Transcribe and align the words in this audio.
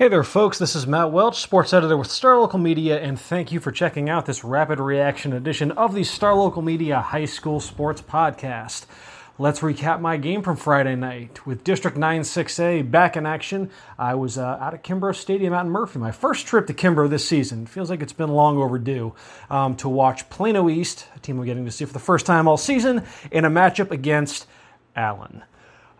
Hey 0.00 0.08
there, 0.08 0.24
folks. 0.24 0.58
This 0.58 0.74
is 0.74 0.86
Matt 0.86 1.12
Welch, 1.12 1.42
sports 1.42 1.74
editor 1.74 1.94
with 1.94 2.10
Star 2.10 2.40
Local 2.40 2.58
Media, 2.58 2.98
and 2.98 3.20
thank 3.20 3.52
you 3.52 3.60
for 3.60 3.70
checking 3.70 4.08
out 4.08 4.24
this 4.24 4.42
rapid 4.42 4.80
reaction 4.80 5.34
edition 5.34 5.72
of 5.72 5.94
the 5.94 6.04
Star 6.04 6.34
Local 6.34 6.62
Media 6.62 7.02
High 7.02 7.26
School 7.26 7.60
Sports 7.60 8.00
Podcast. 8.00 8.86
Let's 9.38 9.60
recap 9.60 10.00
my 10.00 10.16
game 10.16 10.40
from 10.40 10.56
Friday 10.56 10.96
night 10.96 11.46
with 11.46 11.64
District 11.64 11.98
9 11.98 12.22
6A 12.22 12.90
back 12.90 13.14
in 13.14 13.26
action. 13.26 13.68
I 13.98 14.14
was 14.14 14.38
uh, 14.38 14.56
out 14.58 14.72
at 14.72 14.82
Kimbrough 14.82 15.16
Stadium 15.16 15.52
out 15.52 15.66
in 15.66 15.70
Murphy, 15.70 15.98
my 15.98 16.12
first 16.12 16.46
trip 16.46 16.66
to 16.68 16.72
Kimbrough 16.72 17.10
this 17.10 17.28
season. 17.28 17.66
Feels 17.66 17.90
like 17.90 18.00
it's 18.00 18.14
been 18.14 18.30
long 18.30 18.56
overdue 18.56 19.14
um, 19.50 19.76
to 19.76 19.88
watch 19.90 20.30
Plano 20.30 20.70
East, 20.70 21.08
a 21.14 21.18
team 21.18 21.36
we're 21.36 21.44
getting 21.44 21.66
to 21.66 21.70
see 21.70 21.84
for 21.84 21.92
the 21.92 21.98
first 21.98 22.24
time 22.24 22.48
all 22.48 22.56
season, 22.56 23.04
in 23.30 23.44
a 23.44 23.50
matchup 23.50 23.90
against 23.90 24.46
Allen. 24.96 25.42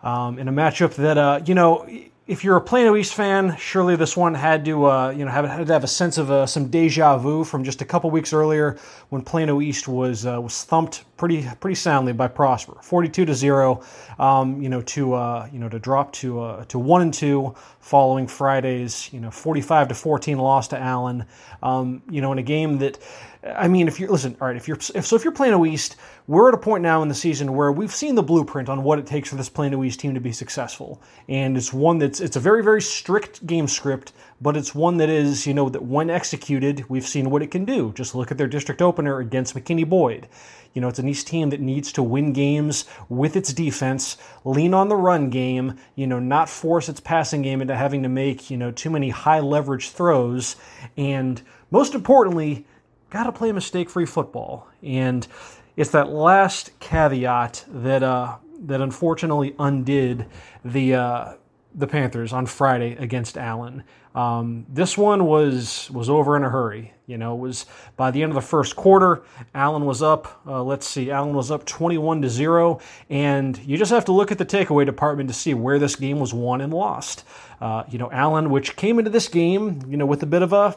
Um, 0.01 0.39
in 0.39 0.47
a 0.47 0.51
matchup 0.51 0.95
that, 0.95 1.19
uh, 1.19 1.41
you 1.45 1.53
know, 1.53 1.87
if 2.31 2.45
you're 2.45 2.55
a 2.55 2.61
Plano 2.61 2.95
East 2.95 3.13
fan, 3.13 3.57
surely 3.57 3.97
this 3.97 4.15
one 4.15 4.33
had 4.33 4.63
to, 4.63 4.85
uh, 4.85 5.09
you 5.09 5.25
know, 5.25 5.31
have, 5.31 5.43
had 5.43 5.67
to 5.67 5.73
have 5.73 5.83
a 5.83 5.87
sense 5.87 6.17
of 6.17 6.31
uh, 6.31 6.45
some 6.45 6.69
deja 6.69 7.17
vu 7.17 7.43
from 7.43 7.61
just 7.61 7.81
a 7.81 7.85
couple 7.85 8.09
weeks 8.09 8.31
earlier 8.31 8.77
when 9.09 9.21
Plano 9.21 9.59
East 9.59 9.89
was 9.89 10.25
uh, 10.25 10.39
was 10.41 10.63
thumped 10.63 11.03
pretty 11.17 11.45
pretty 11.59 11.75
soundly 11.75 12.13
by 12.13 12.29
Prosper, 12.29 12.77
42 12.81 13.25
to 13.25 13.35
zero. 13.35 13.83
Um, 14.17 14.61
you 14.61 14.69
know, 14.69 14.81
to 14.81 15.13
uh, 15.13 15.49
you 15.51 15.59
know 15.59 15.67
to 15.67 15.77
drop 15.77 16.13
to 16.13 16.39
uh, 16.39 16.65
to 16.65 16.79
one 16.79 17.01
and 17.01 17.13
two 17.13 17.53
following 17.81 18.27
Friday's 18.27 19.11
you 19.11 19.19
know 19.19 19.29
45 19.29 19.89
to 19.89 19.93
14 19.93 20.37
loss 20.37 20.69
to 20.69 20.79
Allen. 20.79 21.25
Um, 21.61 22.01
you 22.09 22.21
know, 22.21 22.31
in 22.31 22.37
a 22.37 22.43
game 22.43 22.77
that 22.77 22.97
I 23.43 23.67
mean, 23.67 23.87
if 23.87 23.99
you're 23.99 24.09
listen, 24.09 24.37
all 24.39 24.47
right, 24.47 24.55
if 24.55 24.67
you're 24.67 24.77
if, 24.95 25.05
so, 25.05 25.15
if 25.15 25.23
you're 25.23 25.33
Plano 25.33 25.65
East, 25.65 25.95
we're 26.31 26.47
at 26.47 26.53
a 26.53 26.57
point 26.57 26.81
now 26.81 27.01
in 27.01 27.09
the 27.09 27.13
season 27.13 27.53
where 27.57 27.73
we've 27.73 27.93
seen 27.93 28.15
the 28.15 28.23
blueprint 28.23 28.69
on 28.69 28.83
what 28.83 28.97
it 28.97 29.05
takes 29.05 29.27
for 29.27 29.35
this 29.35 29.49
Plano 29.49 29.83
East 29.83 29.99
team 29.99 30.13
to 30.13 30.21
be 30.21 30.31
successful, 30.31 31.01
and 31.27 31.57
it's 31.57 31.73
one 31.73 31.97
that's 31.97 32.21
it's 32.21 32.37
a 32.37 32.39
very 32.39 32.63
very 32.63 32.81
strict 32.81 33.45
game 33.45 33.67
script, 33.67 34.13
but 34.39 34.55
it's 34.55 34.73
one 34.73 34.95
that 34.95 35.09
is 35.09 35.45
you 35.45 35.53
know 35.53 35.67
that 35.67 35.83
when 35.83 36.09
executed, 36.09 36.85
we've 36.87 37.05
seen 37.05 37.29
what 37.29 37.41
it 37.41 37.51
can 37.51 37.65
do. 37.65 37.91
Just 37.91 38.15
look 38.15 38.31
at 38.31 38.37
their 38.37 38.47
district 38.47 38.81
opener 38.81 39.19
against 39.19 39.55
McKinney 39.55 39.87
Boyd. 39.87 40.29
You 40.73 40.79
know, 40.79 40.87
it's 40.87 40.99
an 40.99 41.09
East 41.09 41.27
team 41.27 41.49
that 41.49 41.59
needs 41.59 41.91
to 41.91 42.01
win 42.01 42.31
games 42.31 42.85
with 43.09 43.35
its 43.35 43.51
defense, 43.51 44.15
lean 44.45 44.73
on 44.73 44.87
the 44.87 44.95
run 44.95 45.29
game, 45.29 45.77
you 45.95 46.07
know, 46.07 46.19
not 46.19 46.47
force 46.47 46.87
its 46.87 47.01
passing 47.01 47.41
game 47.41 47.61
into 47.61 47.75
having 47.75 48.03
to 48.03 48.09
make, 48.09 48.49
you 48.49 48.55
know, 48.55 48.71
too 48.71 48.89
many 48.89 49.09
high 49.09 49.41
leverage 49.41 49.89
throws, 49.89 50.55
and 50.95 51.41
most 51.71 51.93
importantly, 51.93 52.65
got 53.09 53.23
to 53.25 53.33
play 53.33 53.51
mistake 53.51 53.89
free 53.89 54.05
football. 54.05 54.69
And 54.81 55.27
it's 55.75 55.91
that 55.91 56.09
last 56.09 56.77
caveat 56.79 57.65
that 57.67 58.03
uh, 58.03 58.37
that 58.65 58.81
unfortunately 58.81 59.55
undid 59.59 60.27
the 60.63 60.95
uh, 60.95 61.33
the 61.73 61.87
Panthers 61.87 62.33
on 62.33 62.45
Friday 62.45 62.95
against 62.97 63.37
Allen. 63.37 63.83
Um, 64.13 64.65
this 64.67 64.97
one 64.97 65.25
was 65.25 65.89
was 65.91 66.09
over 66.09 66.35
in 66.35 66.43
a 66.43 66.49
hurry. 66.49 66.93
You 67.07 67.17
know, 67.17 67.35
was 67.35 67.65
by 67.95 68.11
the 68.11 68.23
end 68.23 68.31
of 68.31 68.35
the 68.35 68.41
first 68.41 68.75
quarter, 68.75 69.23
Allen 69.55 69.85
was 69.85 70.01
up. 70.01 70.41
Uh, 70.45 70.63
let's 70.63 70.87
see, 70.87 71.11
Allen 71.11 71.33
was 71.33 71.51
up 71.51 71.65
21 71.65 72.21
to 72.21 72.29
zero, 72.29 72.79
and 73.09 73.57
you 73.59 73.77
just 73.77 73.91
have 73.91 74.05
to 74.05 74.11
look 74.11 74.31
at 74.31 74.37
the 74.37 74.45
takeaway 74.45 74.85
department 74.85 75.29
to 75.29 75.33
see 75.33 75.53
where 75.53 75.79
this 75.79 75.95
game 75.95 76.19
was 76.19 76.33
won 76.33 76.61
and 76.61 76.73
lost. 76.73 77.23
Uh, 77.59 77.83
you 77.89 77.97
know, 77.97 78.09
Allen, 78.11 78.49
which 78.49 78.75
came 78.75 78.99
into 78.99 79.11
this 79.11 79.27
game, 79.27 79.81
you 79.87 79.97
know, 79.97 80.05
with 80.05 80.23
a 80.23 80.25
bit 80.25 80.41
of 80.41 80.51
a 80.51 80.75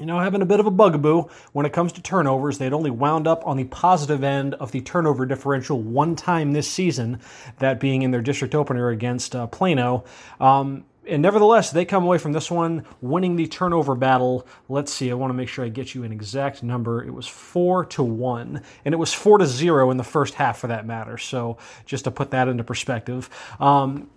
you 0.00 0.06
know, 0.06 0.18
having 0.18 0.42
a 0.42 0.46
bit 0.46 0.60
of 0.60 0.66
a 0.66 0.70
bugaboo 0.70 1.24
when 1.52 1.66
it 1.66 1.72
comes 1.72 1.92
to 1.92 2.02
turnovers. 2.02 2.58
They'd 2.58 2.72
only 2.72 2.90
wound 2.90 3.26
up 3.26 3.46
on 3.46 3.56
the 3.56 3.64
positive 3.64 4.22
end 4.22 4.54
of 4.54 4.72
the 4.72 4.80
turnover 4.80 5.26
differential 5.26 5.80
one 5.80 6.16
time 6.16 6.52
this 6.52 6.70
season, 6.70 7.20
that 7.58 7.80
being 7.80 8.02
in 8.02 8.10
their 8.10 8.22
district 8.22 8.54
opener 8.54 8.88
against 8.88 9.34
uh, 9.34 9.46
Plano. 9.46 10.04
Um, 10.40 10.84
and 11.08 11.22
nevertheless, 11.22 11.70
they 11.70 11.86
come 11.86 12.04
away 12.04 12.18
from 12.18 12.32
this 12.32 12.50
one 12.50 12.84
winning 13.00 13.36
the 13.36 13.46
turnover 13.46 13.94
battle. 13.94 14.46
Let's 14.68 14.92
see, 14.92 15.10
I 15.10 15.14
want 15.14 15.30
to 15.30 15.34
make 15.34 15.48
sure 15.48 15.64
I 15.64 15.68
get 15.68 15.94
you 15.94 16.04
an 16.04 16.12
exact 16.12 16.62
number. 16.62 17.02
It 17.02 17.14
was 17.14 17.26
four 17.26 17.86
to 17.86 18.02
one, 18.02 18.62
and 18.84 18.92
it 18.92 18.98
was 18.98 19.14
four 19.14 19.38
to 19.38 19.46
zero 19.46 19.90
in 19.90 19.96
the 19.96 20.04
first 20.04 20.34
half, 20.34 20.58
for 20.58 20.66
that 20.66 20.86
matter. 20.86 21.16
So, 21.16 21.56
just 21.86 22.04
to 22.04 22.10
put 22.10 22.30
that 22.32 22.46
into 22.46 22.62
perspective, 22.62 23.30
um, 23.58 24.10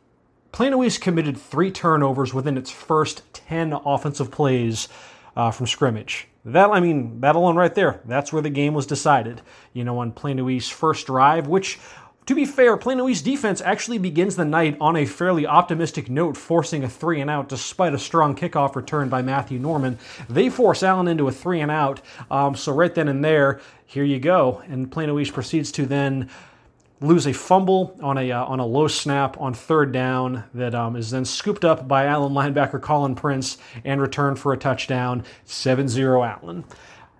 Plano 0.51 0.83
East 0.83 0.99
committed 0.99 1.37
three 1.37 1.71
turnovers 1.71 2.33
within 2.33 2.57
its 2.57 2.69
first 2.69 3.23
10 3.33 3.71
offensive 3.85 4.31
plays 4.31 4.89
uh, 5.35 5.51
from 5.51 5.67
scrimmage. 5.67 6.27
That 6.43 6.71
I 6.71 6.79
mean, 6.79 7.21
that 7.21 7.35
alone 7.35 7.55
right 7.55 7.73
there, 7.73 8.01
that's 8.05 8.33
where 8.33 8.41
the 8.41 8.49
game 8.49 8.73
was 8.73 8.85
decided. 8.85 9.41
You 9.73 9.83
know, 9.83 9.99
on 9.99 10.11
Plano 10.11 10.59
first 10.59 11.05
drive, 11.05 11.47
which 11.47 11.79
to 12.27 12.35
be 12.35 12.45
fair, 12.45 12.77
Plano 12.77 13.07
East 13.09 13.25
defense 13.25 13.61
actually 13.61 13.97
begins 13.97 14.35
the 14.35 14.45
night 14.45 14.77
on 14.79 14.95
a 14.95 15.05
fairly 15.05 15.45
optimistic 15.45 16.09
note, 16.09 16.37
forcing 16.37 16.83
a 16.83 16.89
three 16.89 17.19
and 17.19 17.29
out 17.29 17.49
despite 17.49 17.93
a 17.93 17.99
strong 17.99 18.35
kickoff 18.35 18.75
return 18.75 19.09
by 19.09 19.21
Matthew 19.21 19.57
Norman. 19.57 19.97
They 20.29 20.49
force 20.49 20.83
Allen 20.83 21.07
into 21.07 21.27
a 21.27 21.31
three 21.31 21.61
and 21.61 21.71
out. 21.71 22.01
Um, 22.29 22.55
so 22.55 22.73
right 22.73 22.93
then 22.93 23.07
and 23.07 23.25
there, 23.25 23.59
here 23.85 24.03
you 24.03 24.19
go. 24.19 24.61
And 24.69 24.91
Plano 24.91 25.19
East 25.19 25.33
proceeds 25.33 25.71
to 25.73 25.85
then 25.85 26.29
lose 27.01 27.25
a 27.25 27.33
fumble 27.33 27.97
on 28.01 28.17
a 28.17 28.31
uh, 28.31 28.45
on 28.45 28.59
a 28.59 28.65
low 28.65 28.87
snap 28.87 29.39
on 29.41 29.53
third 29.53 29.91
down 29.91 30.43
that 30.53 30.73
um, 30.75 30.95
is 30.95 31.11
then 31.11 31.25
scooped 31.25 31.65
up 31.65 31.87
by 31.87 32.05
Allen 32.05 32.33
linebacker 32.33 32.81
Colin 32.81 33.15
Prince 33.15 33.57
and 33.83 33.99
returned 33.99 34.39
for 34.39 34.53
a 34.53 34.57
touchdown. 34.57 35.23
7-0 35.45 36.27
Allen. 36.27 36.63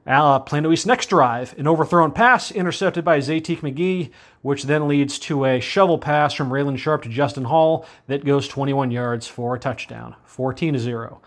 Uh, 0.06 0.40
Plano 0.40 0.72
East 0.72 0.88
next 0.88 1.08
drive, 1.08 1.58
an 1.60 1.68
overthrown 1.68 2.12
pass 2.12 2.52
intercepted 2.52 3.06
by 3.06 3.20
Zatik 3.20 3.60
McGee, 3.60 4.10
which 4.42 4.64
then 4.64 4.88
leads 4.88 5.20
to 5.20 5.46
a 5.46 5.60
shovel 5.60 6.00
pass 6.00 6.34
from 6.34 6.50
Raylan 6.50 6.80
Sharp 6.80 7.04
to 7.04 7.10
Justin 7.10 7.44
Hall 7.44 7.86
that 8.08 8.26
goes 8.26 8.48
21 8.48 8.90
yards 8.90 9.28
for 9.28 9.54
a 9.56 9.60
touchdown, 9.60 10.16
14 10.26 10.80
0 10.80 11.22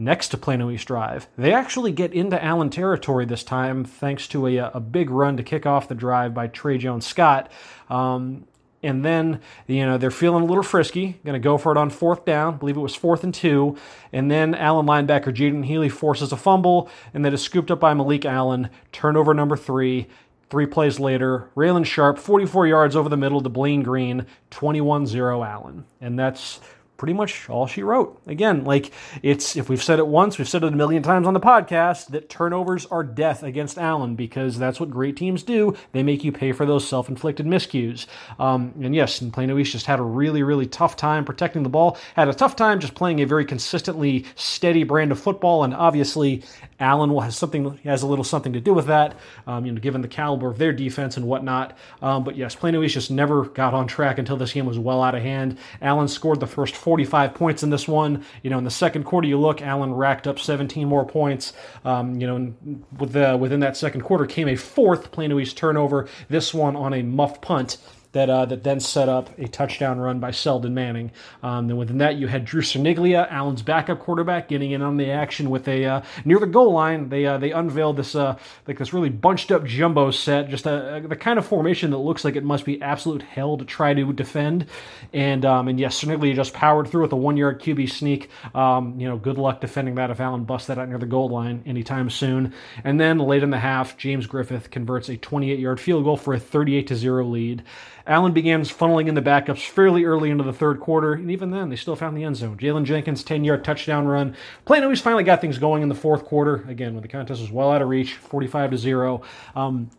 next 0.00 0.28
to 0.28 0.38
Plano 0.38 0.70
East 0.70 0.88
Drive. 0.88 1.28
They 1.36 1.52
actually 1.52 1.92
get 1.92 2.12
into 2.12 2.42
Allen 2.42 2.70
territory 2.70 3.26
this 3.26 3.44
time 3.44 3.84
thanks 3.84 4.26
to 4.28 4.46
a, 4.46 4.56
a 4.74 4.80
big 4.80 5.10
run 5.10 5.36
to 5.36 5.42
kick 5.42 5.66
off 5.66 5.88
the 5.88 5.94
drive 5.94 6.34
by 6.34 6.46
Trey 6.46 6.78
Jones 6.78 7.06
Scott. 7.06 7.50
Um, 7.88 8.46
and 8.82 9.04
then, 9.04 9.40
you 9.66 9.84
know, 9.84 9.98
they're 9.98 10.10
feeling 10.10 10.42
a 10.42 10.46
little 10.46 10.62
frisky, 10.62 11.20
going 11.24 11.34
to 11.34 11.44
go 11.44 11.58
for 11.58 11.70
it 11.70 11.76
on 11.76 11.90
fourth 11.90 12.24
down. 12.24 12.54
I 12.54 12.56
believe 12.56 12.78
it 12.78 12.80
was 12.80 12.94
fourth 12.94 13.22
and 13.22 13.34
two. 13.34 13.76
And 14.10 14.30
then 14.30 14.54
Allen 14.54 14.86
linebacker 14.86 15.34
Jaden 15.34 15.66
Healy 15.66 15.90
forces 15.90 16.32
a 16.32 16.36
fumble, 16.36 16.88
and 17.12 17.24
that 17.24 17.34
is 17.34 17.42
scooped 17.42 17.70
up 17.70 17.80
by 17.80 17.92
Malik 17.92 18.24
Allen. 18.24 18.70
Turnover 18.90 19.34
number 19.34 19.56
three. 19.56 20.08
Three 20.48 20.66
plays 20.66 20.98
later, 20.98 21.48
Raylan 21.54 21.84
Sharp, 21.84 22.18
44 22.18 22.66
yards 22.66 22.96
over 22.96 23.08
the 23.08 23.16
middle 23.16 23.40
to 23.40 23.48
Blaine 23.48 23.84
Green, 23.84 24.26
21 24.50 25.06
0 25.06 25.44
Allen. 25.44 25.84
And 26.00 26.18
that's 26.18 26.58
pretty 27.00 27.14
much 27.14 27.48
all 27.48 27.66
she 27.66 27.82
wrote. 27.82 28.20
Again, 28.26 28.62
like 28.62 28.92
it's 29.22 29.56
if 29.56 29.70
we've 29.70 29.82
said 29.82 29.98
it 29.98 30.06
once, 30.06 30.36
we've 30.36 30.46
said 30.46 30.62
it 30.62 30.70
a 30.70 30.76
million 30.76 31.02
times 31.02 31.26
on 31.26 31.32
the 31.32 31.40
podcast 31.40 32.08
that 32.08 32.28
turnovers 32.28 32.84
are 32.84 33.02
death 33.02 33.42
against 33.42 33.78
Allen 33.78 34.16
because 34.16 34.58
that's 34.58 34.78
what 34.78 34.90
great 34.90 35.16
teams 35.16 35.42
do. 35.42 35.74
They 35.92 36.02
make 36.02 36.24
you 36.24 36.30
pay 36.30 36.52
for 36.52 36.66
those 36.66 36.86
self-inflicted 36.86 37.46
miscues. 37.46 38.04
Um, 38.38 38.74
and 38.82 38.94
yes, 38.94 39.22
and 39.22 39.32
Plano 39.32 39.56
East 39.56 39.72
just 39.72 39.86
had 39.86 39.98
a 39.98 40.02
really, 40.02 40.42
really 40.42 40.66
tough 40.66 40.94
time 40.94 41.24
protecting 41.24 41.62
the 41.62 41.70
ball. 41.70 41.96
Had 42.16 42.28
a 42.28 42.34
tough 42.34 42.54
time 42.54 42.80
just 42.80 42.94
playing 42.94 43.20
a 43.20 43.24
very 43.24 43.46
consistently 43.46 44.26
steady 44.34 44.84
brand 44.84 45.10
of 45.10 45.18
football, 45.18 45.64
and 45.64 45.72
obviously 45.72 46.42
Allen 46.80 47.12
will 47.12 47.20
has 47.20 47.36
something 47.36 47.78
has 47.84 48.02
a 48.02 48.06
little 48.06 48.24
something 48.24 48.52
to 48.54 48.60
do 48.60 48.74
with 48.74 48.86
that. 48.86 49.14
Um, 49.46 49.66
you 49.66 49.72
know, 49.72 49.80
given 49.80 50.00
the 50.00 50.08
caliber 50.08 50.48
of 50.48 50.58
their 50.58 50.72
defense 50.72 51.16
and 51.16 51.26
whatnot. 51.26 51.76
Um, 52.02 52.24
but 52.24 52.36
yes, 52.36 52.54
Plano 52.54 52.82
East 52.82 52.94
just 52.94 53.10
never 53.10 53.44
got 53.44 53.74
on 53.74 53.86
track 53.86 54.18
until 54.18 54.36
this 54.36 54.52
game 54.52 54.66
was 54.66 54.78
well 54.78 55.02
out 55.02 55.14
of 55.14 55.22
hand. 55.22 55.58
Allen 55.82 56.08
scored 56.08 56.40
the 56.40 56.46
first 56.46 56.74
45 56.74 57.34
points 57.34 57.62
in 57.62 57.70
this 57.70 57.86
one. 57.86 58.24
You 58.42 58.50
know, 58.50 58.58
in 58.58 58.64
the 58.64 58.70
second 58.70 59.04
quarter, 59.04 59.28
you 59.28 59.38
look, 59.38 59.62
Allen 59.62 59.92
racked 59.94 60.26
up 60.26 60.38
17 60.38 60.88
more 60.88 61.04
points. 61.04 61.52
Um, 61.84 62.20
you 62.20 62.26
know, 62.26 62.54
with 62.98 63.12
the, 63.12 63.36
within 63.36 63.60
that 63.60 63.76
second 63.76 64.00
quarter 64.02 64.26
came 64.26 64.48
a 64.48 64.56
fourth 64.56 65.12
Plano 65.12 65.38
East 65.38 65.56
turnover. 65.56 66.08
This 66.28 66.54
one 66.54 66.76
on 66.76 66.94
a 66.94 67.02
muff 67.02 67.40
punt 67.40 67.76
that 68.12 68.28
uh, 68.28 68.44
that 68.46 68.64
then 68.64 68.80
set 68.80 69.08
up 69.08 69.36
a 69.38 69.46
touchdown 69.46 69.98
run 69.98 70.18
by 70.18 70.30
Seldon 70.30 70.74
Manning. 70.74 71.12
Um, 71.42 71.68
then 71.68 71.76
within 71.76 71.98
that, 71.98 72.16
you 72.16 72.26
had 72.26 72.44
Drew 72.44 72.62
Cerniglia, 72.62 73.30
Allen's 73.30 73.62
backup 73.62 74.00
quarterback, 74.00 74.48
getting 74.48 74.72
in 74.72 74.82
on 74.82 74.96
the 74.96 75.10
action 75.10 75.50
with 75.50 75.68
a 75.68 75.84
uh, 75.84 76.02
near 76.24 76.38
the 76.38 76.46
goal 76.46 76.72
line. 76.72 77.08
They 77.08 77.26
uh, 77.26 77.38
they 77.38 77.52
unveiled 77.52 77.96
this 77.96 78.14
uh, 78.14 78.36
like 78.66 78.78
this 78.78 78.92
really 78.92 79.10
bunched 79.10 79.52
up 79.52 79.64
jumbo 79.64 80.10
set, 80.10 80.48
just 80.48 80.66
a, 80.66 80.96
a, 80.96 81.00
the 81.00 81.16
kind 81.16 81.38
of 81.38 81.46
formation 81.46 81.90
that 81.90 81.98
looks 81.98 82.24
like 82.24 82.36
it 82.36 82.44
must 82.44 82.64
be 82.64 82.80
absolute 82.82 83.22
hell 83.22 83.56
to 83.56 83.64
try 83.64 83.94
to 83.94 84.12
defend. 84.12 84.66
And 85.12 85.44
um, 85.44 85.68
and 85.68 85.78
yes, 85.78 86.02
Cerniglia 86.02 86.34
just 86.34 86.52
powered 86.52 86.88
through 86.88 87.02
with 87.02 87.12
a 87.12 87.16
one 87.16 87.36
yard 87.36 87.60
QB 87.60 87.90
sneak. 87.90 88.30
Um, 88.54 88.98
you 88.98 89.08
know, 89.08 89.16
good 89.16 89.38
luck 89.38 89.60
defending 89.60 89.94
that 89.96 90.10
if 90.10 90.20
Allen 90.20 90.44
busts 90.44 90.66
that 90.66 90.78
out 90.78 90.88
near 90.88 90.98
the 90.98 91.06
goal 91.06 91.28
line 91.28 91.62
anytime 91.66 92.10
soon. 92.10 92.54
And 92.82 92.98
then 93.00 93.18
late 93.18 93.42
in 93.42 93.50
the 93.50 93.58
half, 93.58 93.96
James 93.96 94.26
Griffith 94.26 94.70
converts 94.70 95.08
a 95.08 95.16
28 95.16 95.58
yard 95.58 95.80
field 95.80 96.04
goal 96.04 96.16
for 96.16 96.34
a 96.34 96.40
38 96.40 96.86
to 96.88 96.96
zero 96.96 97.24
lead. 97.24 97.62
Allen 98.10 98.32
began 98.32 98.62
funneling 98.62 99.06
in 99.06 99.14
the 99.14 99.22
backups 99.22 99.68
fairly 99.68 100.04
early 100.04 100.30
into 100.30 100.42
the 100.42 100.52
third 100.52 100.80
quarter, 100.80 101.12
and 101.12 101.30
even 101.30 101.52
then, 101.52 101.68
they 101.68 101.76
still 101.76 101.94
found 101.94 102.16
the 102.16 102.24
end 102.24 102.36
zone. 102.36 102.58
Jalen 102.58 102.84
Jenkins' 102.84 103.22
10 103.22 103.44
yard 103.44 103.62
touchdown 103.62 104.08
run. 104.08 104.36
Plano 104.64 104.90
East 104.90 105.04
finally 105.04 105.22
got 105.22 105.40
things 105.40 105.58
going 105.58 105.84
in 105.84 105.88
the 105.88 105.94
fourth 105.94 106.24
quarter. 106.24 106.64
Again, 106.68 106.94
when 106.94 107.02
the 107.02 107.08
contest 107.08 107.40
was 107.40 107.52
well 107.52 107.70
out 107.70 107.82
of 107.82 107.88
reach, 107.88 108.14
45 108.16 108.72
to 108.72 108.78
0. 108.78 109.22
Um, 109.54 109.90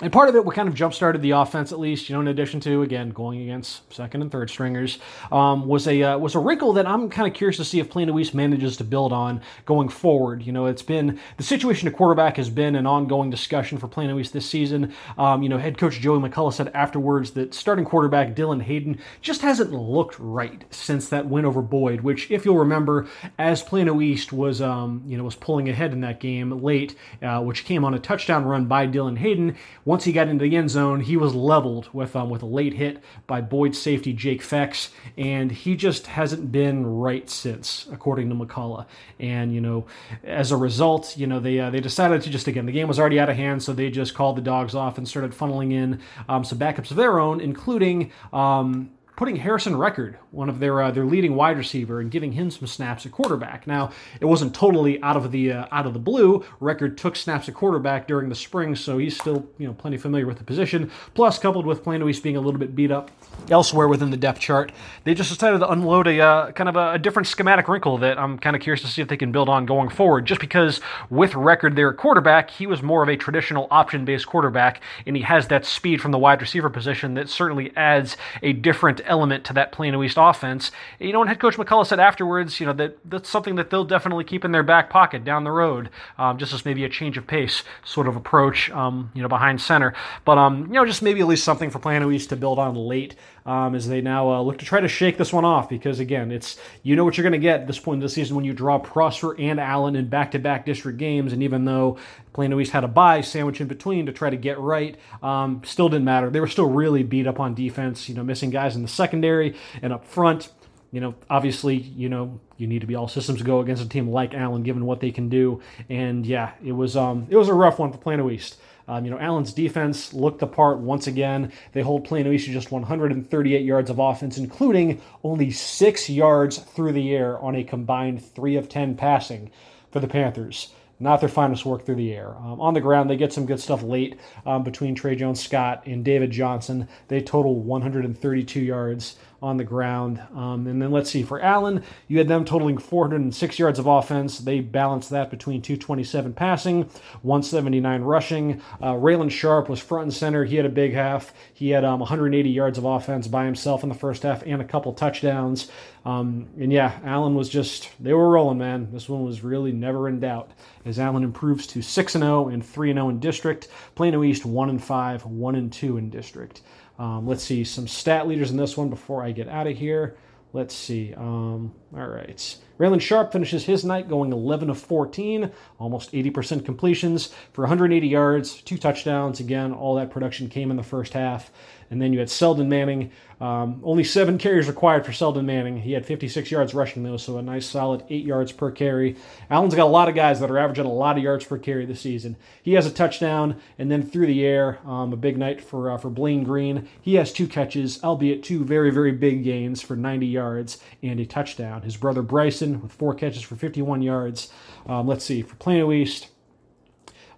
and 0.00 0.12
part 0.12 0.28
of 0.28 0.34
it, 0.34 0.44
what 0.44 0.56
kind 0.56 0.68
of 0.68 0.74
jump 0.74 0.92
started 0.92 1.22
the 1.22 1.30
offense, 1.30 1.70
at 1.70 1.78
least, 1.78 2.08
you 2.08 2.16
know, 2.16 2.20
in 2.20 2.26
addition 2.26 2.58
to 2.60 2.82
again 2.82 3.10
going 3.10 3.40
against 3.42 3.92
second 3.94 4.22
and 4.22 4.32
third 4.32 4.50
stringers, 4.50 4.98
um, 5.30 5.68
was 5.68 5.86
a 5.86 6.02
uh, 6.02 6.18
was 6.18 6.34
a 6.34 6.40
wrinkle 6.40 6.72
that 6.72 6.84
I'm 6.84 7.08
kind 7.08 7.28
of 7.28 7.34
curious 7.34 7.58
to 7.58 7.64
see 7.64 7.78
if 7.78 7.90
Plano 7.90 8.18
East 8.18 8.34
manages 8.34 8.76
to 8.78 8.84
build 8.84 9.12
on 9.12 9.40
going 9.66 9.88
forward. 9.88 10.42
You 10.42 10.50
know, 10.50 10.66
it's 10.66 10.82
been 10.82 11.20
the 11.36 11.44
situation 11.44 11.86
at 11.86 11.94
quarterback 11.94 12.38
has 12.38 12.50
been 12.50 12.74
an 12.74 12.88
ongoing 12.88 13.30
discussion 13.30 13.78
for 13.78 13.86
Plano 13.86 14.18
East 14.18 14.32
this 14.32 14.50
season. 14.50 14.92
Um, 15.16 15.44
you 15.44 15.48
know, 15.48 15.58
head 15.58 15.78
coach 15.78 16.00
Joey 16.00 16.18
McCullough 16.18 16.54
said 16.54 16.72
afterwards 16.74 17.30
that 17.32 17.54
starting 17.54 17.84
quarterback 17.84 18.34
Dylan 18.34 18.62
Hayden 18.62 18.98
just 19.22 19.42
hasn't 19.42 19.72
looked 19.72 20.18
right 20.18 20.64
since 20.70 21.08
that 21.10 21.26
win 21.26 21.44
over 21.44 21.62
Boyd. 21.62 22.00
Which, 22.00 22.32
if 22.32 22.44
you'll 22.44 22.58
remember, 22.58 23.06
as 23.38 23.62
Plano 23.62 24.00
East 24.00 24.32
was 24.32 24.60
um, 24.60 25.04
you 25.06 25.16
know 25.16 25.22
was 25.22 25.36
pulling 25.36 25.68
ahead 25.68 25.92
in 25.92 26.00
that 26.00 26.18
game 26.18 26.50
late, 26.50 26.96
uh, 27.22 27.40
which 27.42 27.64
came 27.64 27.84
on 27.84 27.94
a 27.94 28.00
touchdown 28.00 28.44
run 28.44 28.66
by 28.66 28.88
Dylan 28.88 29.18
Hayden 29.18 29.56
once 29.84 30.04
he 30.04 30.12
got 30.12 30.28
into 30.28 30.42
the 30.42 30.56
end 30.56 30.70
zone, 30.70 31.00
he 31.00 31.16
was 31.16 31.34
leveled 31.34 31.88
with 31.92 32.16
um, 32.16 32.30
with 32.30 32.42
a 32.42 32.46
late 32.46 32.74
hit 32.74 33.02
by 33.26 33.40
Boyd 33.40 33.74
safety 33.74 34.12
Jake 34.12 34.42
Fex, 34.42 34.90
and 35.18 35.52
he 35.52 35.76
just 35.76 36.06
hasn't 36.06 36.50
been 36.50 36.86
right 36.86 37.28
since, 37.28 37.86
according 37.92 38.28
to 38.30 38.34
McCullough. 38.34 38.86
And 39.20 39.54
you 39.54 39.60
know, 39.60 39.86
as 40.22 40.50
a 40.50 40.56
result, 40.56 41.16
you 41.16 41.26
know 41.26 41.40
they 41.40 41.60
uh, 41.60 41.70
they 41.70 41.80
decided 41.80 42.22
to 42.22 42.30
just 42.30 42.48
again 42.48 42.66
the 42.66 42.72
game 42.72 42.88
was 42.88 42.98
already 42.98 43.20
out 43.20 43.28
of 43.28 43.36
hand, 43.36 43.62
so 43.62 43.72
they 43.72 43.90
just 43.90 44.14
called 44.14 44.36
the 44.36 44.42
dogs 44.42 44.74
off 44.74 44.98
and 44.98 45.06
started 45.06 45.32
funneling 45.32 45.72
in 45.72 46.00
um, 46.28 46.44
some 46.44 46.58
backups 46.58 46.90
of 46.90 46.96
their 46.96 47.18
own, 47.18 47.40
including. 47.40 48.10
Um, 48.32 48.90
putting 49.16 49.36
Harrison 49.36 49.76
Record, 49.76 50.18
one 50.30 50.48
of 50.48 50.58
their 50.58 50.82
uh, 50.82 50.90
their 50.90 51.04
leading 51.04 51.34
wide 51.34 51.56
receiver, 51.56 52.00
and 52.00 52.10
giving 52.10 52.32
him 52.32 52.50
some 52.50 52.66
snaps 52.66 53.06
at 53.06 53.12
quarterback. 53.12 53.66
Now, 53.66 53.90
it 54.20 54.24
wasn't 54.24 54.54
totally 54.54 55.00
out 55.02 55.16
of 55.16 55.30
the 55.30 55.52
uh, 55.52 55.66
out 55.70 55.86
of 55.86 55.92
the 55.92 55.98
blue. 55.98 56.44
Record 56.60 56.98
took 56.98 57.16
snaps 57.16 57.48
at 57.48 57.54
quarterback 57.54 58.08
during 58.08 58.28
the 58.28 58.34
spring, 58.34 58.74
so 58.74 58.98
he's 58.98 59.18
still 59.18 59.46
you 59.58 59.66
know 59.66 59.74
plenty 59.74 59.96
familiar 59.96 60.26
with 60.26 60.38
the 60.38 60.44
position. 60.44 60.90
Plus, 61.14 61.38
coupled 61.38 61.66
with 61.66 61.82
Plano 61.82 62.10
being 62.22 62.36
a 62.36 62.40
little 62.40 62.58
bit 62.58 62.74
beat 62.74 62.90
up 62.90 63.10
elsewhere 63.50 63.88
within 63.88 64.10
the 64.10 64.16
depth 64.16 64.40
chart, 64.40 64.72
they 65.04 65.14
just 65.14 65.30
decided 65.30 65.58
to 65.58 65.70
unload 65.70 66.06
a 66.06 66.20
uh, 66.20 66.52
kind 66.52 66.68
of 66.68 66.76
a, 66.76 66.92
a, 66.92 66.98
different 66.98 67.26
schematic 67.26 67.68
wrinkle 67.68 67.98
that 67.98 68.18
I'm 68.18 68.38
kind 68.38 68.54
of 68.56 68.62
curious 68.62 68.80
to 68.82 68.86
see 68.86 69.02
if 69.02 69.08
they 69.08 69.16
can 69.16 69.32
build 69.32 69.48
on 69.48 69.66
going 69.66 69.88
forward. 69.88 70.24
Just 70.26 70.40
because 70.40 70.80
with 71.10 71.34
Record 71.34 71.78
at 71.78 71.96
quarterback, 71.96 72.50
he 72.50 72.66
was 72.66 72.82
more 72.82 73.02
of 73.02 73.08
a 73.08 73.16
traditional 73.16 73.68
option 73.70 74.04
based 74.04 74.26
quarterback, 74.26 74.80
and 75.06 75.16
he 75.16 75.22
has 75.22 75.48
that 75.48 75.64
speed 75.66 76.00
from 76.00 76.12
the 76.12 76.18
wide 76.18 76.40
receiver 76.40 76.70
position 76.70 77.14
that 77.14 77.28
certainly 77.28 77.72
adds 77.76 78.16
a 78.42 78.52
different 78.52 79.00
element 79.06 79.44
to 79.44 79.52
that 79.54 79.72
Plano 79.72 80.02
East 80.02 80.16
offense. 80.20 80.70
You 80.98 81.12
know, 81.12 81.20
and 81.20 81.28
head 81.28 81.40
coach 81.40 81.56
McCullough 81.56 81.86
said 81.86 82.00
afterwards, 82.00 82.60
you 82.60 82.66
know, 82.66 82.72
that 82.74 82.98
that's 83.04 83.28
something 83.28 83.56
that 83.56 83.70
they'll 83.70 83.84
definitely 83.84 84.24
keep 84.24 84.44
in 84.44 84.52
their 84.52 84.62
back 84.62 84.90
pocket 84.90 85.24
down 85.24 85.44
the 85.44 85.50
road, 85.50 85.90
um, 86.18 86.38
just 86.38 86.52
as 86.52 86.64
maybe 86.64 86.84
a 86.84 86.88
change 86.88 87.16
of 87.16 87.26
pace 87.26 87.62
sort 87.84 88.08
of 88.08 88.16
approach, 88.16 88.70
um, 88.70 89.10
you 89.14 89.22
know, 89.22 89.28
behind 89.28 89.60
center. 89.60 89.94
But, 90.24 90.38
um, 90.38 90.66
you 90.66 90.74
know, 90.74 90.84
just 90.84 91.02
maybe 91.02 91.20
at 91.20 91.26
least 91.26 91.44
something 91.44 91.70
for 91.70 91.78
Plano 91.78 92.10
East 92.10 92.28
to 92.30 92.36
build 92.36 92.58
on 92.58 92.74
late 92.74 93.14
um, 93.46 93.74
as 93.74 93.88
they 93.88 94.00
now 94.00 94.30
uh, 94.30 94.40
look 94.40 94.58
to 94.58 94.64
try 94.64 94.80
to 94.80 94.88
shake 94.88 95.18
this 95.18 95.32
one 95.32 95.44
off 95.44 95.68
because, 95.68 96.00
again, 96.00 96.32
it's 96.32 96.56
you 96.82 96.96
know 96.96 97.04
what 97.04 97.16
you're 97.16 97.22
going 97.22 97.32
to 97.32 97.38
get 97.38 97.60
at 97.60 97.66
this 97.66 97.78
point 97.78 97.96
in 97.96 98.00
the 98.00 98.08
season 98.08 98.36
when 98.36 98.44
you 98.44 98.52
draw 98.52 98.78
Prosper 98.78 99.38
and 99.38 99.60
Allen 99.60 99.96
in 99.96 100.08
back 100.08 100.30
to 100.32 100.38
back 100.38 100.64
district 100.64 100.98
games. 100.98 101.32
And 101.32 101.42
even 101.42 101.64
though 101.64 101.98
Plano 102.34 102.58
East 102.60 102.72
had 102.72 102.84
a 102.84 102.88
bye 102.88 103.20
sandwich 103.20 103.60
in 103.60 103.68
between 103.68 104.06
to 104.06 104.12
try 104.12 104.28
to 104.28 104.36
get 104.36 104.58
right. 104.58 104.98
Um, 105.22 105.62
still 105.64 105.88
didn't 105.88 106.04
matter. 106.04 106.28
They 106.28 106.40
were 106.40 106.48
still 106.48 106.68
really 106.68 107.02
beat 107.02 107.26
up 107.26 107.40
on 107.40 107.54
defense, 107.54 108.08
you 108.08 108.14
know, 108.14 108.24
missing 108.24 108.50
guys 108.50 108.76
in 108.76 108.82
the 108.82 108.88
secondary 108.88 109.56
and 109.80 109.92
up 109.92 110.04
front. 110.04 110.50
You 110.90 111.00
know, 111.00 111.14
obviously, 111.30 111.76
you 111.76 112.08
know, 112.08 112.40
you 112.56 112.66
need 112.66 112.80
to 112.80 112.86
be 112.86 112.94
all 112.94 113.08
systems 113.08 113.42
go 113.42 113.60
against 113.60 113.82
a 113.82 113.88
team 113.88 114.08
like 114.08 114.34
Allen, 114.34 114.62
given 114.62 114.84
what 114.84 115.00
they 115.00 115.10
can 115.10 115.28
do. 115.28 115.60
And 115.88 116.26
yeah, 116.26 116.52
it 116.64 116.72
was 116.72 116.96
um, 116.96 117.26
it 117.30 117.36
was 117.36 117.48
a 117.48 117.54
rough 117.54 117.78
one 117.78 117.92
for 117.92 117.98
Plano 117.98 118.30
East. 118.30 118.58
Um, 118.88 119.04
you 119.04 119.10
know, 119.10 119.18
Allen's 119.18 119.52
defense 119.52 120.12
looked 120.12 120.40
the 120.40 120.46
part 120.46 120.78
once 120.78 121.06
again. 121.06 121.52
They 121.72 121.82
hold 121.82 122.04
Plano 122.04 122.30
East 122.30 122.46
to 122.46 122.52
just 122.52 122.70
138 122.70 123.64
yards 123.64 123.90
of 123.90 123.98
offense, 123.98 124.38
including 124.38 125.00
only 125.22 125.50
six 125.50 126.08
yards 126.10 126.58
through 126.58 126.92
the 126.92 127.14
air 127.14 127.38
on 127.38 127.56
a 127.56 127.64
combined 127.64 128.24
three 128.24 128.56
of 128.56 128.68
10 128.68 128.96
passing 128.96 129.50
for 129.90 130.00
the 130.00 130.08
Panthers 130.08 130.72
not 131.00 131.20
their 131.20 131.28
finest 131.28 131.66
work 131.66 131.84
through 131.84 131.96
the 131.96 132.12
air. 132.12 132.36
Um, 132.36 132.60
on 132.60 132.74
the 132.74 132.80
ground, 132.80 133.10
they 133.10 133.16
get 133.16 133.32
some 133.32 133.46
good 133.46 133.60
stuff 133.60 133.82
late 133.82 134.18
um, 134.46 134.62
between 134.62 134.94
Trey 134.94 135.16
Jones 135.16 135.42
Scott 135.42 135.82
and 135.86 136.04
David 136.04 136.30
Johnson. 136.30 136.88
They 137.08 137.20
total 137.20 137.56
132 137.56 138.60
yards 138.60 139.16
on 139.44 139.58
the 139.58 139.64
ground. 139.64 140.20
Um, 140.34 140.66
and 140.66 140.80
then 140.80 140.90
let's 140.90 141.10
see, 141.10 141.22
for 141.22 141.38
Allen, 141.38 141.84
you 142.08 142.16
had 142.16 142.28
them 142.28 142.46
totaling 142.46 142.78
406 142.78 143.58
yards 143.58 143.78
of 143.78 143.86
offense. 143.86 144.38
They 144.38 144.60
balanced 144.60 145.10
that 145.10 145.30
between 145.30 145.60
227 145.60 146.32
passing, 146.32 146.84
179 147.20 148.02
rushing. 148.02 148.62
Uh, 148.80 148.94
Raylan 148.94 149.30
Sharp 149.30 149.68
was 149.68 149.80
front 149.80 150.04
and 150.04 150.14
center. 150.14 150.44
He 150.44 150.56
had 150.56 150.64
a 150.64 150.70
big 150.70 150.94
half. 150.94 151.34
He 151.52 151.68
had 151.68 151.84
um, 151.84 152.00
180 152.00 152.48
yards 152.48 152.78
of 152.78 152.86
offense 152.86 153.28
by 153.28 153.44
himself 153.44 153.82
in 153.82 153.90
the 153.90 153.94
first 153.94 154.22
half 154.22 154.42
and 154.46 154.62
a 154.62 154.64
couple 154.64 154.94
touchdowns. 154.94 155.70
Um, 156.06 156.48
and 156.58 156.72
yeah, 156.72 156.98
Allen 157.04 157.34
was 157.34 157.50
just, 157.50 157.90
they 158.00 158.14
were 158.14 158.30
rolling, 158.30 158.58
man. 158.58 158.88
This 158.92 159.10
one 159.10 159.24
was 159.24 159.44
really 159.44 159.72
never 159.72 160.08
in 160.08 160.20
doubt 160.20 160.50
as 160.84 160.98
Allen 160.98 161.24
improves 161.24 161.66
to 161.68 161.82
6 161.82 162.12
0 162.12 162.48
and 162.48 162.64
3 162.64 162.92
0 162.92 163.08
in 163.08 163.20
district. 163.20 163.68
Plano 163.94 164.22
East 164.24 164.44
1 164.44 164.70
and 164.70 164.82
5, 164.82 165.26
1 165.26 165.54
and 165.54 165.72
2 165.72 165.96
in 165.96 166.10
district. 166.10 166.62
Um, 166.98 167.26
let's 167.26 167.42
see 167.42 167.64
some 167.64 167.88
stat 167.88 168.28
leaders 168.28 168.50
in 168.50 168.56
this 168.56 168.76
one 168.76 168.88
before 168.88 169.22
I 169.22 169.32
get 169.32 169.48
out 169.48 169.66
of 169.66 169.76
here. 169.76 170.16
Let's 170.52 170.74
see. 170.74 171.14
Um, 171.14 171.74
all 171.96 172.06
right. 172.06 172.56
Raylan 172.78 173.00
Sharp 173.00 173.32
finishes 173.32 173.64
his 173.64 173.84
night 173.84 174.08
going 174.08 174.32
11 174.32 174.68
of 174.70 174.78
14, 174.78 175.50
almost 175.78 176.12
80% 176.12 176.64
completions 176.64 177.32
for 177.52 177.62
180 177.62 178.06
yards, 178.06 178.60
two 178.62 178.78
touchdowns. 178.78 179.40
Again, 179.40 179.72
all 179.72 179.94
that 179.96 180.10
production 180.10 180.48
came 180.48 180.70
in 180.70 180.76
the 180.76 180.82
first 180.82 181.12
half. 181.12 181.50
And 181.90 182.00
then 182.00 182.12
you 182.12 182.18
had 182.18 182.30
Selden 182.30 182.68
Manning. 182.68 183.12
Um, 183.40 183.80
only 183.84 184.04
seven 184.04 184.38
carries 184.38 184.68
required 184.68 185.04
for 185.04 185.12
Selden 185.12 185.44
Manning. 185.44 185.76
He 185.76 185.92
had 185.92 186.06
56 186.06 186.50
yards 186.50 186.72
rushing, 186.72 187.02
though, 187.02 187.16
so 187.16 187.36
a 187.36 187.42
nice 187.42 187.66
solid 187.66 188.04
eight 188.08 188.24
yards 188.24 188.52
per 188.52 188.70
carry. 188.70 189.16
Allen's 189.50 189.74
got 189.74 189.84
a 189.84 189.90
lot 189.90 190.08
of 190.08 190.14
guys 190.14 190.40
that 190.40 190.50
are 190.50 190.58
averaging 190.58 190.86
a 190.86 190.92
lot 190.92 191.16
of 191.18 191.22
yards 191.22 191.44
per 191.44 191.58
carry 191.58 191.84
this 191.84 192.00
season. 192.00 192.36
He 192.62 192.72
has 192.72 192.86
a 192.86 192.90
touchdown, 192.90 193.60
and 193.78 193.90
then 193.90 194.02
through 194.02 194.26
the 194.26 194.44
air, 194.44 194.78
um, 194.86 195.12
a 195.12 195.16
big 195.16 195.36
night 195.36 195.60
for 195.60 195.90
uh, 195.90 195.98
for 195.98 196.10
Blaine 196.10 196.42
Green. 196.42 196.88
He 197.00 197.14
has 197.14 197.32
two 197.32 197.46
catches, 197.46 198.02
albeit 198.02 198.42
two 198.42 198.64
very 198.64 198.90
very 198.90 199.12
big 199.12 199.44
gains 199.44 199.82
for 199.82 199.94
90 199.94 200.26
yards 200.26 200.78
and 201.02 201.20
a 201.20 201.26
touchdown. 201.26 201.82
His 201.82 201.96
brother 201.96 202.22
Bryson 202.22 202.63
with 202.72 202.92
four 202.92 203.14
catches 203.14 203.42
for 203.42 203.56
51 203.56 204.02
yards. 204.02 204.50
Um, 204.86 205.06
let's 205.06 205.24
see 205.24 205.42
for 205.42 205.54
Plano 205.56 205.92
East. 205.92 206.28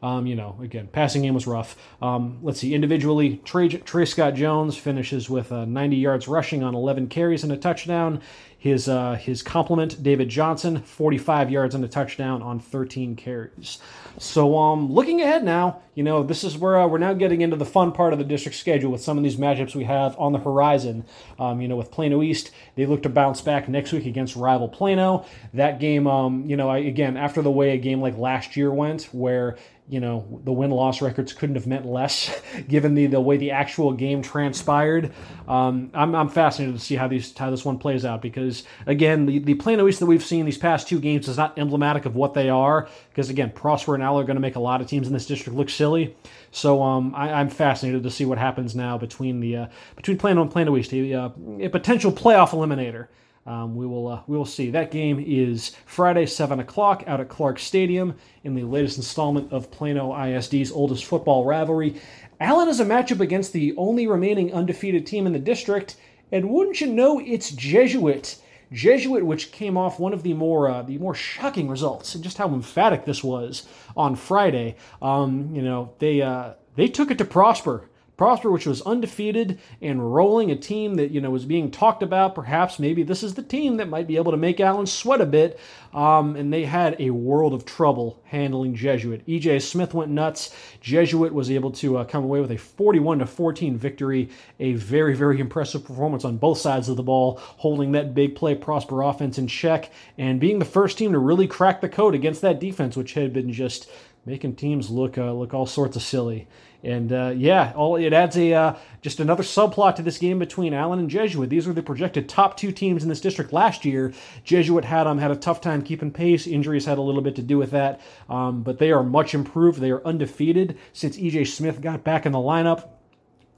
Um, 0.03 0.27
you 0.27 0.37
know, 0.37 0.59
again, 0.63 0.89
passing 0.89 1.23
game 1.23 1.35
was 1.35 1.47
rough. 1.47 1.77
Um, 2.03 2.39
let's 2.43 2.61
see, 2.61 2.75
individually, 2.75 3.39
Trey, 3.45 3.69
Trey 3.69 4.05
Scott 4.05 4.35
Jones 4.35 4.77
finishes 4.77 5.31
with 5.31 5.51
uh, 5.51 5.65
90 5.65 5.97
yards 5.97 6.29
rushing 6.29 6.63
on 6.63 6.75
11 6.75 7.09
carries 7.09 7.43
and 7.43 7.53
a 7.53 7.57
touchdown. 7.57 8.21
His 8.67 8.89
uh, 8.89 9.15
his 9.15 9.43
complement, 9.43 10.03
David 10.03 10.29
Johnson, 10.29 10.83
45 10.83 11.51
yards 11.53 11.75
and 11.77 11.85
a 11.85 11.89
touchdown 11.89 12.43
on 12.43 12.59
13 12.59 13.15
carries. 13.15 13.79
So 14.19 14.59
um, 14.59 14.93
looking 14.93 15.21
ahead 15.21 15.45
now, 15.45 15.83
you 15.95 16.03
know 16.03 16.25
this 16.25 16.43
is 16.43 16.59
where 16.59 16.77
uh, 16.77 16.89
we're 16.89 16.99
now 16.99 17.13
getting 17.13 17.43
into 17.43 17.55
the 17.55 17.65
fun 17.65 17.93
part 17.93 18.13
of 18.13 18.19
the 18.19 18.25
district 18.25 18.59
schedule 18.59 18.91
with 18.91 19.01
some 19.01 19.17
of 19.17 19.23
these 19.23 19.37
matchups 19.37 19.77
we 19.77 19.85
have 19.85 20.19
on 20.19 20.33
the 20.33 20.41
horizon. 20.41 21.05
Um, 21.39 21.61
you 21.61 21.69
know, 21.69 21.77
with 21.77 21.93
Plano 21.93 22.23
East, 22.23 22.51
they 22.75 22.87
look 22.87 23.05
to 23.05 23.09
bounce 23.09 23.41
back 23.41 23.69
next 23.69 23.93
week 23.93 24.05
against 24.05 24.35
rival 24.35 24.69
Plano. 24.69 25.25
That 25.55 25.79
game, 25.79 26.09
um, 26.09 26.45
you 26.47 26.57
know, 26.57 26.69
I, 26.69 26.79
again 26.79 27.17
after 27.17 27.43
the 27.43 27.53
way 27.53 27.71
a 27.71 27.79
game 27.79 28.01
like 28.01 28.19
last 28.19 28.57
year 28.57 28.73
went, 28.73 29.05
where 29.13 29.57
you 29.89 30.01
know 30.01 30.41
the 30.45 30.53
win 30.53 30.71
loss 30.71 31.01
records 31.01 31.33
couldn't 31.33 31.55
have 31.55 31.67
meant 31.67 31.87
less 31.87 32.41
given 32.69 32.95
the, 32.95 33.07
the 33.07 33.21
way 33.21 33.37
the 33.37 33.53
actual 33.53 33.93
game 33.93 34.23
transpired. 34.23 35.13
Um, 35.47 35.91
I'm, 35.95 36.15
I'm 36.15 36.29
fascinated 36.29 36.77
to 36.77 36.85
see 36.85 36.97
how 36.97 37.09
these 37.09 37.37
how 37.37 37.51
this 37.51 37.65
one 37.65 37.79
plays 37.79 38.05
out 38.05 38.23
because 38.23 38.56
again 38.87 39.27
the, 39.27 39.39
the 39.39 39.55
Plano 39.55 39.89
East 39.89 40.01
that 40.01 40.07
we've 40.07 40.25
seen 40.25 40.45
these 40.45 40.59
past 40.59 40.89
two 40.89 41.01
games 41.01 41.29
is 41.29 41.37
not 41.37 41.59
emblematic 41.59 42.07
of 42.07 42.15
what 42.15 42.35
they 42.35 42.49
are 42.49 42.89
because 43.11 43.31
again 43.31 43.51
Prosper 43.51 43.95
and 43.95 44.03
Al 44.03 44.19
are 44.19 44.25
going 44.25 44.37
to 44.37 44.41
make 44.41 44.57
a 44.57 44.61
lot 44.61 44.81
of 44.81 44.87
teams 44.87 45.07
in 45.07 45.13
this 45.13 45.27
district 45.27 45.57
look 45.57 45.71
silly. 45.71 46.17
So 46.51 46.83
um, 46.83 47.15
I, 47.15 47.41
am 47.41 47.51
fascinated 47.51 48.03
to 48.03 48.11
see 48.11 48.25
what 48.25 48.39
happens 48.39 48.75
now 48.75 48.99
between 48.99 49.41
the 49.41 49.57
uh, 49.57 49.67
between 49.97 50.19
Plano 50.19 50.43
and 50.43 50.51
Plano 50.51 50.77
East, 50.77 50.93
a, 50.93 51.15
uh, 51.15 51.31
a 51.61 51.69
potential 51.69 52.13
playoff 52.13 52.51
eliminator. 52.51 53.09
Um, 53.47 53.77
we 53.77 53.87
will 53.87 54.09
uh, 54.09 54.23
we 54.27 54.37
will 54.37 54.45
see. 54.45 54.71
That 54.71 54.91
game 54.91 55.23
is 55.25 55.73
Friday, 55.87 56.27
seven 56.27 56.59
o'clock, 56.59 57.05
out 57.07 57.21
at 57.21 57.29
Clark 57.29 57.61
Stadium 57.61 58.17
in 58.43 58.55
the 58.55 58.65
latest 58.65 58.97
installment 58.97 59.53
of 59.53 59.71
Plano 59.71 60.13
ISD's 60.21 60.73
oldest 60.73 61.05
football 61.05 61.45
rivalry. 61.45 62.01
Allen 62.41 62.69
is 62.69 62.81
a 62.81 62.85
matchup 62.85 63.21
against 63.21 63.53
the 63.53 63.73
only 63.77 64.09
remaining 64.09 64.53
undefeated 64.53 65.07
team 65.07 65.27
in 65.27 65.33
the 65.33 65.39
district, 65.39 65.97
and 66.33 66.51
wouldn't 66.51 66.81
you 66.81 66.89
know, 66.89 67.21
it's 67.21 67.53
Jesuit. 67.53 68.37
Jesuit, 68.73 69.25
which 69.25 69.53
came 69.53 69.77
off 69.77 70.01
one 70.01 70.13
of 70.13 70.23
the 70.23 70.35
more 70.35 70.69
uh, 70.69 70.83
the 70.83 70.99
more 70.99 71.15
shocking 71.15 71.69
results, 71.69 72.15
and 72.15 72.25
just 72.25 72.39
how 72.39 72.49
emphatic 72.49 73.05
this 73.05 73.23
was 73.23 73.67
on 73.97 74.17
Friday. 74.17 74.77
Um, 75.01 75.55
you 75.55 75.63
know, 75.63 75.93
they 75.99 76.23
uh, 76.23 76.55
they 76.75 76.89
took 76.89 77.11
it 77.11 77.19
to 77.19 77.25
Prosper 77.25 77.89
Prosper, 78.17 78.51
which 78.51 78.67
was 78.67 78.81
undefeated 78.83 79.59
and 79.83 80.15
rolling, 80.15 80.51
a 80.51 80.57
team 80.57 80.95
that 80.95 81.11
you 81.11 81.21
know 81.21 81.31
was 81.31 81.45
being 81.45 81.71
talked 81.71 82.03
about. 82.03 82.35
Perhaps 82.35 82.79
maybe 82.79 83.03
this 83.03 83.23
is 83.23 83.35
the 83.35 83.43
team 83.43 83.77
that 83.77 83.89
might 83.89 84.07
be 84.07 84.17
able 84.17 84.33
to 84.33 84.39
make 84.39 84.59
Allen 84.59 84.87
sweat 84.87 85.21
a 85.21 85.27
bit. 85.27 85.59
Um, 85.93 86.37
and 86.37 86.53
they 86.53 86.65
had 86.65 86.97
a 86.99 87.11
world 87.11 87.55
of 87.55 87.65
trouble 87.65 88.21
handling 88.25 88.75
Jesuit. 88.75 89.27
EJ 89.27 89.63
Smith 89.63 89.95
went 89.95 90.11
nuts. 90.11 90.55
Jesuit 90.81 91.33
was 91.33 91.51
able 91.51 91.71
to 91.73 91.99
uh, 91.99 92.05
come 92.05 92.25
away 92.25 92.41
with 92.41 92.51
a 92.51 92.59
41 92.59 93.21
to 93.21 93.27
14 93.27 93.79
victory. 93.79 94.31
A 94.61 94.75
very 94.75 95.15
very 95.15 95.39
impressive 95.41 95.85
performance 95.85 96.25
on 96.25 96.39
both 96.39 96.59
sides 96.59 96.89
of 96.89 96.97
the 96.97 97.03
ball, 97.03 97.39
holding 97.39 97.93
that 97.93 98.15
big 98.15 98.35
play 98.35 98.55
Prosper 98.55 99.03
offense 99.03 99.39
in 99.39 99.47
check 99.47 99.91
and 100.19 100.41
being 100.41 100.59
the 100.59 100.65
first 100.65 100.99
team 100.99 101.13
to 101.13 101.19
really 101.19 101.47
crack 101.47 101.81
the 101.81 101.89
code 101.89 102.15
against 102.15 102.41
that 102.41 102.61
defense, 102.61 102.97
which 102.97 103.15
had 103.15 103.33
been 103.33 103.53
just 103.53 103.91
making 104.27 104.57
teams 104.57 104.91
look 104.91 105.17
uh, 105.17 105.33
look 105.33 105.55
all 105.55 105.67
sorts 105.67 105.97
of 105.97 106.03
silly. 106.03 106.47
And 106.83 107.13
uh, 107.13 107.33
yeah, 107.35 107.73
all 107.75 107.97
it 107.97 108.13
adds 108.13 108.37
a 108.37 108.53
uh, 108.53 108.75
just 109.01 109.19
another 109.19 109.43
subplot 109.43 109.97
to 109.97 110.03
this 110.03 110.19
game 110.19 110.39
between 110.39 110.75
Allen 110.75 110.99
and 110.99 111.09
Jesuit. 111.09 111.49
These 111.49 111.67
were 111.67 111.73
the 111.73 111.83
projected 111.83 112.29
top 112.29 112.57
two 112.57 112.71
teams 112.71 113.03
in 113.03 113.09
this 113.09 113.21
district 113.21 113.53
last 113.53 113.85
year. 113.85 114.13
Jesuit 114.45 114.85
had 114.85 115.07
um, 115.07 115.19
had 115.19 115.31
a 115.31 115.37
tough 115.37 115.61
time 115.61 115.83
keeping 115.83 116.11
pace. 116.11 116.47
Injuries 116.47 116.85
had 116.85 116.99
a 116.99 117.03
little 117.03 117.23
bit 117.23 117.37
to 117.37 117.43
do 117.43 117.57
with 117.57 117.71
that, 117.71 118.01
um, 118.29 118.63
but 118.63 118.79
they 118.79 118.93
are 118.93 119.03
much 119.03 119.35
improved. 119.35 119.81
They 119.81 119.91
are 119.91 120.05
undefeated 120.07 120.77
since 120.93 121.17
EJ 121.17 121.49
Smith 121.49 121.81
got 121.81 122.05
back 122.05 122.27
in 122.27 122.33
the 122.33 122.39
lineup. 122.39 122.89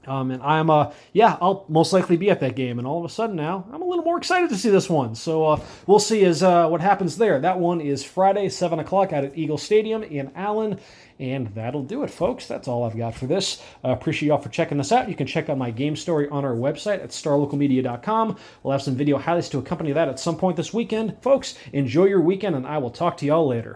Um, 0.07 0.31
and 0.31 0.41
I'm, 0.41 0.69
uh, 0.69 0.91
yeah, 1.13 1.37
I'll 1.41 1.65
most 1.67 1.93
likely 1.93 2.17
be 2.17 2.29
at 2.29 2.39
that 2.39 2.55
game. 2.55 2.79
And 2.79 2.87
all 2.87 2.99
of 2.99 3.05
a 3.05 3.13
sudden 3.13 3.35
now, 3.35 3.65
I'm 3.71 3.81
a 3.81 3.85
little 3.85 4.03
more 4.03 4.17
excited 4.17 4.49
to 4.49 4.55
see 4.55 4.69
this 4.69 4.89
one. 4.89 5.13
So 5.13 5.45
uh, 5.45 5.61
we'll 5.87 5.99
see 5.99 6.23
as 6.25 6.41
uh, 6.41 6.67
what 6.67 6.81
happens 6.81 7.17
there. 7.17 7.39
That 7.39 7.59
one 7.59 7.81
is 7.81 8.03
Friday, 8.03 8.49
7 8.49 8.79
o'clock 8.79 9.13
out 9.13 9.23
at 9.23 9.37
Eagle 9.37 9.57
Stadium 9.57 10.03
in 10.03 10.31
Allen. 10.35 10.79
And 11.19 11.47
that'll 11.47 11.83
do 11.83 12.03
it, 12.03 12.09
folks. 12.09 12.47
That's 12.47 12.69
all 12.69 12.85
I've 12.85 12.97
got 12.97 13.13
for 13.13 13.27
this. 13.27 13.61
Uh, 13.83 13.89
appreciate 13.89 14.29
y'all 14.29 14.37
for 14.37 14.49
checking 14.49 14.77
this 14.77 14.93
out. 14.93 15.09
You 15.09 15.15
can 15.15 15.27
check 15.27 15.49
out 15.49 15.57
my 15.57 15.69
game 15.69 15.97
story 15.97 16.29
on 16.29 16.45
our 16.45 16.55
website 16.55 17.03
at 17.03 17.09
starlocalmedia.com. 17.09 18.37
We'll 18.63 18.71
have 18.71 18.81
some 18.81 18.95
video 18.95 19.17
highlights 19.17 19.49
to 19.49 19.59
accompany 19.59 19.91
that 19.91 20.07
at 20.07 20.19
some 20.19 20.37
point 20.37 20.55
this 20.55 20.73
weekend. 20.73 21.21
Folks, 21.21 21.55
enjoy 21.73 22.05
your 22.05 22.21
weekend, 22.21 22.55
and 22.55 22.65
I 22.65 22.77
will 22.77 22.89
talk 22.89 23.17
to 23.17 23.25
y'all 23.25 23.47
later. 23.47 23.75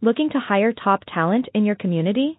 Looking 0.00 0.30
to 0.30 0.38
hire 0.38 0.72
top 0.72 1.02
talent 1.12 1.48
in 1.54 1.64
your 1.64 1.74
community? 1.74 2.38